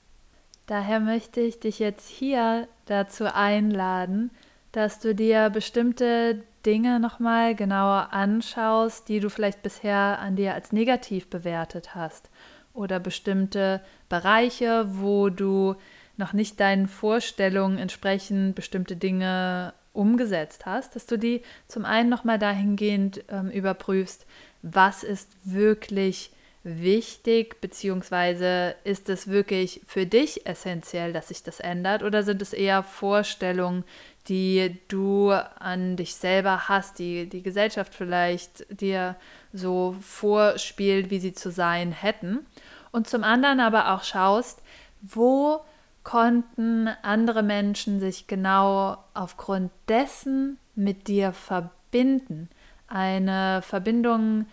[0.69, 4.29] Daher möchte ich dich jetzt hier dazu einladen,
[4.71, 10.71] dass du dir bestimmte Dinge nochmal genauer anschaust, die du vielleicht bisher an dir als
[10.71, 12.29] negativ bewertet hast.
[12.75, 15.75] Oder bestimmte Bereiche, wo du
[16.17, 22.37] noch nicht deinen Vorstellungen entsprechend bestimmte Dinge umgesetzt hast, dass du die zum einen nochmal
[22.37, 24.27] dahingehend ähm, überprüfst,
[24.61, 26.31] was ist wirklich
[26.63, 32.53] wichtig, beziehungsweise ist es wirklich für dich essentiell, dass sich das ändert oder sind es
[32.53, 33.85] eher Vorstellungen,
[34.27, 39.15] die du an dich selber hast, die die Gesellschaft vielleicht dir
[39.53, 42.45] so vorspielt, wie sie zu sein hätten.
[42.91, 44.61] Und zum anderen aber auch schaust,
[45.01, 45.61] wo
[46.03, 52.49] konnten andere Menschen sich genau aufgrund dessen mit dir verbinden,
[52.87, 54.45] eine Verbindung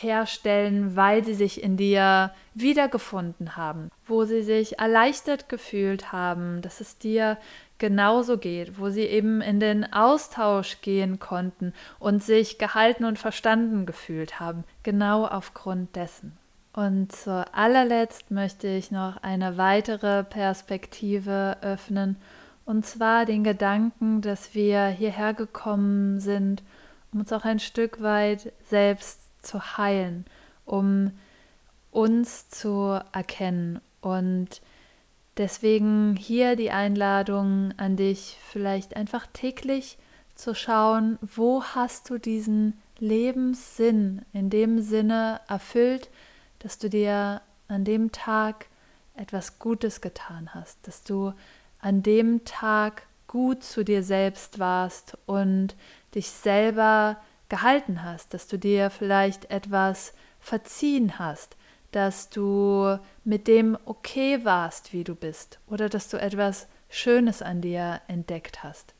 [0.00, 6.80] herstellen, weil sie sich in dir wiedergefunden haben, wo sie sich erleichtert gefühlt haben, dass
[6.80, 7.38] es dir
[7.78, 13.86] genauso geht, wo sie eben in den Austausch gehen konnten und sich gehalten und verstanden
[13.86, 16.36] gefühlt haben, genau aufgrund dessen.
[16.72, 22.16] Und zu allerletzt möchte ich noch eine weitere Perspektive öffnen,
[22.64, 26.62] und zwar den Gedanken, dass wir hierher gekommen sind,
[27.12, 30.24] um uns auch ein Stück weit selbst zu heilen,
[30.64, 31.12] um
[31.90, 33.80] uns zu erkennen.
[34.00, 34.60] Und
[35.36, 39.98] deswegen hier die Einladung an dich, vielleicht einfach täglich
[40.34, 46.08] zu schauen, wo hast du diesen Lebenssinn in dem Sinne erfüllt,
[46.60, 48.66] dass du dir an dem Tag
[49.14, 51.32] etwas Gutes getan hast, dass du
[51.80, 55.74] an dem Tag gut zu dir selbst warst und
[56.14, 57.16] dich selber
[57.52, 61.58] gehalten hast, dass du dir vielleicht etwas verziehen hast,
[61.90, 67.60] dass du mit dem okay warst, wie du bist, oder dass du etwas Schönes an
[67.60, 68.94] dir entdeckt hast.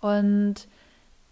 [0.00, 0.66] Und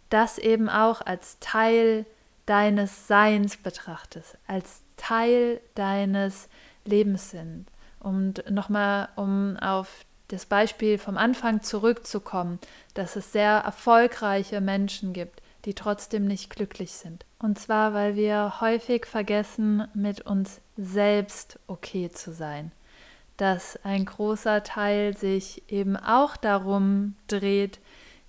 [0.09, 2.07] das eben auch als Teil
[2.47, 6.49] deines Seins betrachtest, als Teil deines
[6.85, 7.67] Lebens sind.
[7.99, 12.61] Und nochmal, um auf das Beispiel vom Anfang zurückzukommen,
[12.95, 17.25] dass es sehr erfolgreiche Menschen gibt, die trotzdem nicht glücklich sind.
[17.39, 22.73] Und zwar, weil wir häufig vergessen, mit uns selbst okay zu sein.
[23.37, 27.81] Dass ein großer Teil sich eben auch darum dreht,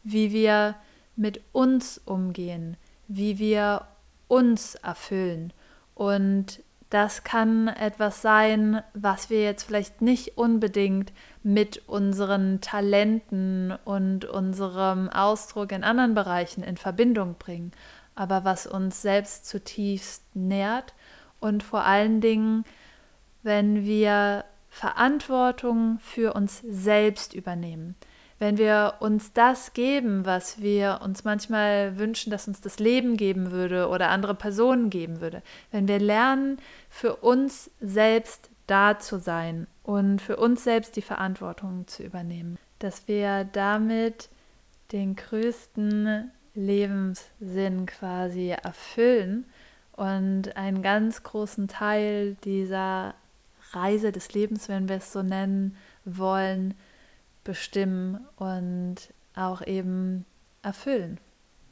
[0.03, 0.75] wie wir
[1.15, 2.77] mit uns umgehen,
[3.07, 3.87] wie wir
[4.27, 5.53] uns erfüllen.
[5.95, 6.61] Und
[6.93, 15.09] das kann etwas sein, was wir jetzt vielleicht nicht unbedingt mit unseren Talenten und unserem
[15.09, 17.71] Ausdruck in anderen Bereichen in Verbindung bringen,
[18.13, 20.93] aber was uns selbst zutiefst nährt.
[21.39, 22.63] Und vor allen Dingen,
[23.41, 27.95] wenn wir Verantwortung für uns selbst übernehmen
[28.43, 33.51] wenn wir uns das geben, was wir uns manchmal wünschen, dass uns das Leben geben
[33.51, 35.41] würde oder andere Personen geben würde,
[35.71, 36.57] wenn wir lernen,
[36.89, 43.07] für uns selbst da zu sein und für uns selbst die Verantwortung zu übernehmen, dass
[43.07, 44.27] wir damit
[44.91, 49.45] den größten Lebenssinn quasi erfüllen
[49.93, 53.13] und einen ganz großen Teil dieser
[53.71, 56.73] Reise des Lebens, wenn wir es so nennen wollen,
[57.43, 58.95] bestimmen und
[59.35, 60.25] auch eben
[60.61, 61.19] erfüllen.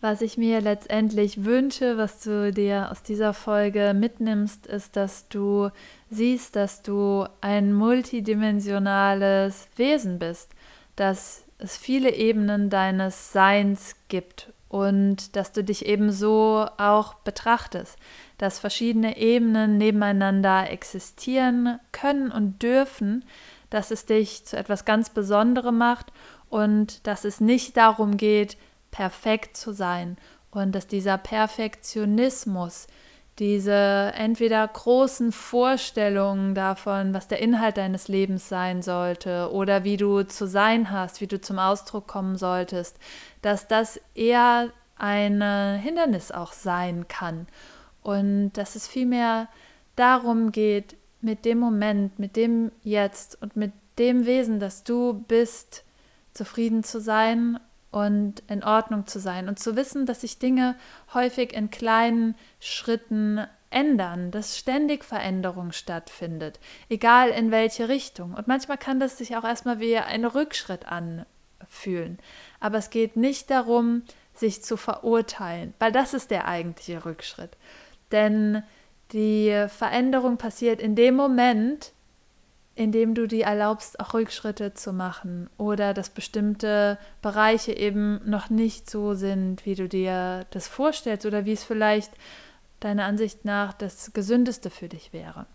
[0.01, 5.69] Was ich mir letztendlich wünsche, was du dir aus dieser Folge mitnimmst, ist, dass du
[6.09, 10.53] siehst, dass du ein multidimensionales Wesen bist,
[10.95, 17.95] dass es viele Ebenen deines Seins gibt und dass du dich eben so auch betrachtest,
[18.39, 23.23] dass verschiedene Ebenen nebeneinander existieren können und dürfen,
[23.71, 26.13] dass es dich zu etwas ganz Besonderem macht
[26.49, 28.57] und dass es nicht darum geht,
[28.91, 30.17] perfekt zu sein
[30.51, 32.87] und dass dieser Perfektionismus,
[33.39, 40.23] diese entweder großen Vorstellungen davon, was der Inhalt deines Lebens sein sollte oder wie du
[40.23, 42.97] zu sein hast, wie du zum Ausdruck kommen solltest,
[43.41, 45.41] dass das eher ein
[45.79, 47.47] Hindernis auch sein kann.
[48.03, 49.47] Und dass es vielmehr
[49.95, 55.83] darum geht, mit dem Moment, mit dem Jetzt und mit dem Wesen, das du bist,
[56.33, 57.59] zufrieden zu sein
[57.91, 60.75] und in Ordnung zu sein und zu wissen, dass sich Dinge
[61.13, 66.59] häufig in kleinen Schritten ändern, dass ständig Veränderung stattfindet,
[66.89, 68.33] egal in welche Richtung.
[68.33, 72.19] Und manchmal kann das sich auch erstmal wie ein Rückschritt anfühlen.
[72.59, 74.03] Aber es geht nicht darum,
[74.33, 77.57] sich zu verurteilen, weil das ist der eigentliche Rückschritt.
[78.11, 78.63] Denn
[79.13, 81.93] die Veränderung passiert in dem Moment,
[82.75, 88.89] indem du dir erlaubst, auch Rückschritte zu machen oder dass bestimmte Bereiche eben noch nicht
[88.89, 92.11] so sind, wie du dir das vorstellst oder wie es vielleicht
[92.79, 95.45] deiner Ansicht nach das Gesündeste für dich wäre.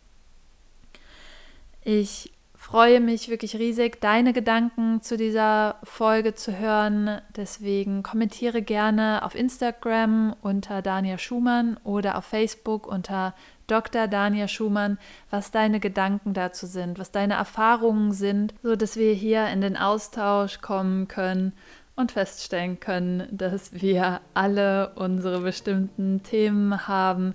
[1.82, 2.32] Ich
[2.66, 7.20] freue mich wirklich riesig, deine Gedanken zu dieser Folge zu hören.
[7.36, 13.36] Deswegen kommentiere gerne auf Instagram unter Dania Schumann oder auf Facebook unter
[13.68, 14.08] Dr.
[14.08, 14.98] Dania Schumann,
[15.30, 19.76] was deine Gedanken dazu sind, was deine Erfahrungen sind, so dass wir hier in den
[19.76, 21.52] Austausch kommen können
[21.94, 27.34] und feststellen können, dass wir alle unsere bestimmten Themen haben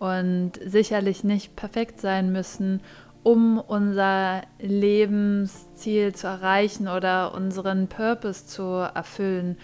[0.00, 2.80] und sicherlich nicht perfekt sein müssen
[3.22, 9.56] um unser Lebensziel zu erreichen oder unseren Purpose zu erfüllen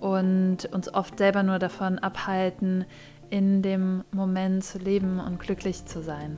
[0.00, 2.84] und uns oft selber nur davon abhalten,
[3.30, 6.36] in dem Moment zu leben und glücklich zu sein.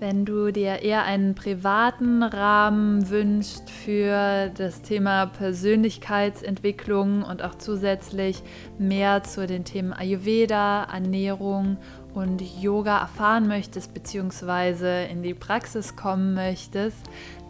[0.00, 8.42] Wenn du dir eher einen privaten Rahmen wünschst für das Thema Persönlichkeitsentwicklung und auch zusätzlich
[8.76, 11.78] mehr zu den Themen Ayurveda, Ernährung
[12.14, 15.10] und Yoga erfahren möchtest bzw.
[15.10, 16.98] in die Praxis kommen möchtest,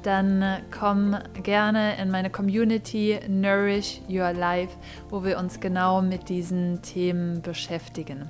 [0.03, 4.77] dann komm gerne in meine Community Nourish Your Life,
[5.09, 8.29] wo wir uns genau mit diesen Themen beschäftigen.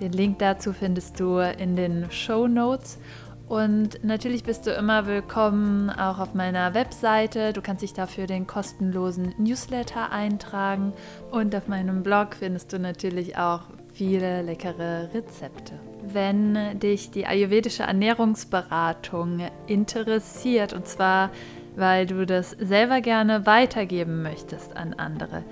[0.00, 2.98] Den Link dazu findest du in den Show Notes.
[3.46, 7.52] Und natürlich bist du immer willkommen auch auf meiner Webseite.
[7.52, 10.94] Du kannst dich dafür den kostenlosen Newsletter eintragen.
[11.30, 13.60] Und auf meinem Blog findest du natürlich auch
[13.94, 15.72] viele leckere Rezepte.
[16.02, 21.30] Wenn dich die ayurvedische Ernährungsberatung interessiert, und zwar
[21.76, 25.42] weil du das selber gerne weitergeben möchtest an andere,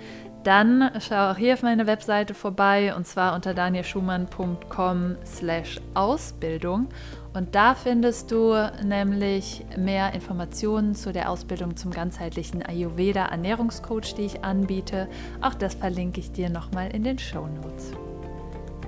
[0.45, 6.89] dann schau auch hier auf meine Webseite vorbei und zwar unter danielschumann.com slash Ausbildung
[7.33, 14.27] und da findest du nämlich mehr Informationen zu der Ausbildung zum ganzheitlichen Ayurveda Ernährungscoach, die
[14.27, 15.09] ich anbiete.
[15.41, 17.93] Auch das verlinke ich dir nochmal in den Show Notes.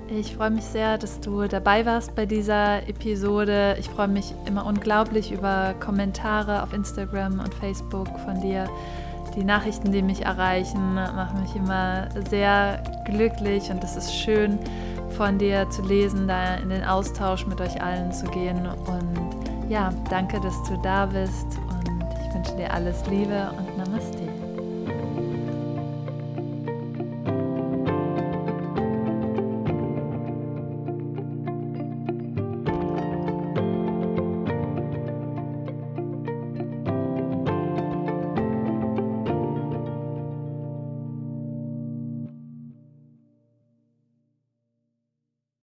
[0.07, 3.75] Ich freue mich sehr, dass du dabei warst bei dieser Episode.
[3.79, 8.69] Ich freue mich immer unglaublich über Kommentare auf Instagram und Facebook von dir.
[9.35, 14.59] Die Nachrichten, die mich erreichen, machen mich immer sehr glücklich und es ist schön
[15.17, 18.67] von dir zu lesen, da in den Austausch mit euch allen zu gehen.
[18.67, 23.74] Und ja, danke, dass du da bist und ich wünsche dir alles Liebe und